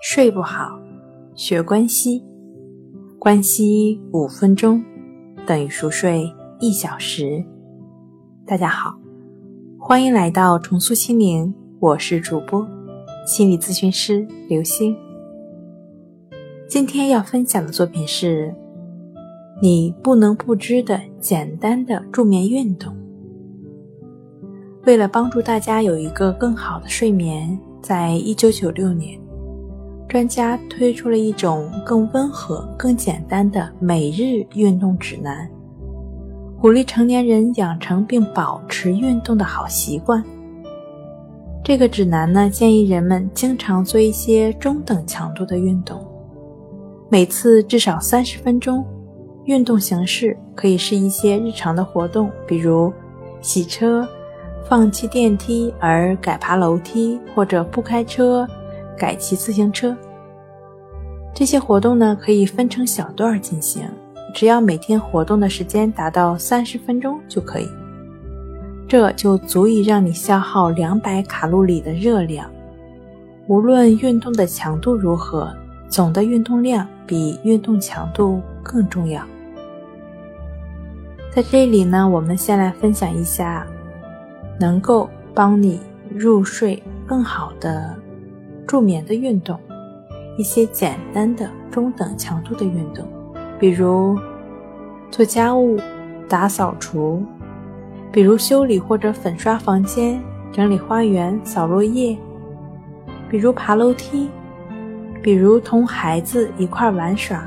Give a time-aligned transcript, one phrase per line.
[0.00, 0.80] 睡不好，
[1.34, 2.24] 学关西，
[3.18, 4.82] 关西五分钟
[5.46, 6.26] 等于熟睡
[6.58, 7.44] 一小时。
[8.46, 8.98] 大家好，
[9.78, 12.66] 欢迎来到重塑心灵，我是主播
[13.26, 14.96] 心理咨询师刘星。
[16.66, 18.54] 今天要分享的作品是
[19.60, 22.96] 你不能不知的简单的助眠运动。
[24.86, 29.20] 为了帮助大家有一个更好的睡眠，在一九九六年。
[30.10, 35.48] 专家推出了一种更温和、更简单的每日运动指南，
[36.60, 40.20] 鼓励成年人养成并保持运动的好习惯。
[41.62, 46.04] 这个指南呢，建议人们经常做一些中等强度的运动，
[47.08, 48.84] 每次至少三十分钟。
[49.44, 52.92] 运动形式可以是一些日常的活动，比如
[53.40, 54.06] 洗车、
[54.64, 58.44] 放弃电梯而改爬楼梯，或者不开车。
[59.00, 59.96] 改骑自行车，
[61.34, 63.88] 这些活动呢可以分成小段进行，
[64.34, 67.66] 只要每天活动的时间达到三十分钟就可以，
[68.86, 72.46] 这就足以让你消耗两百卡路里的热量。
[73.46, 75.50] 无论运动的强度如何，
[75.88, 79.24] 总的运动量比运动强度更重要。
[81.34, 83.66] 在这里呢，我们先来分享一下
[84.58, 85.80] 能够帮你
[86.14, 87.96] 入睡更好的。
[88.70, 89.58] 助眠的运动，
[90.38, 93.04] 一些简单的中等强度的运动，
[93.58, 94.16] 比如
[95.10, 95.76] 做家务、
[96.28, 97.20] 打扫除，
[98.12, 102.16] 比如修理或者粉刷房间、整理花园、扫落叶，
[103.28, 104.30] 比如爬楼梯，
[105.20, 107.44] 比如同孩子一块玩耍，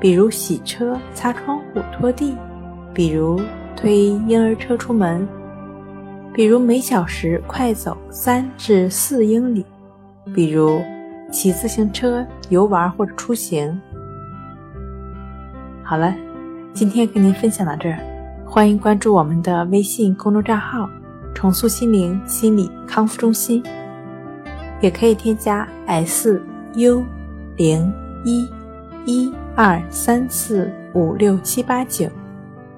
[0.00, 2.34] 比如洗车、擦窗户、拖地，
[2.94, 3.38] 比如
[3.76, 5.28] 推婴儿车出门，
[6.32, 9.66] 比如每小时快走三至四英里。
[10.34, 10.82] 比如
[11.30, 13.80] 骑自行车游玩或者出行。
[15.82, 16.14] 好了，
[16.72, 17.98] 今天跟您分享到这儿，
[18.44, 20.88] 欢迎关注我们的微信公众账号
[21.34, 23.62] “重塑心灵心理康复中心”，
[24.80, 26.42] 也可以添加 s
[26.74, 27.04] u
[27.56, 27.92] 零
[28.24, 28.48] 一
[29.06, 32.08] 一二三四五六七八九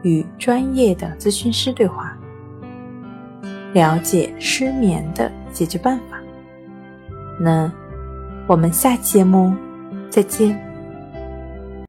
[0.03, 2.17] 与专业的咨询师对话，
[3.73, 6.20] 了解失眠的解决办法。
[7.41, 7.73] 那
[8.47, 9.57] 我们下期节目
[10.11, 10.70] 再见。